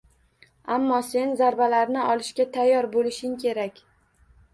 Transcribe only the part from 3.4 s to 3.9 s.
kerak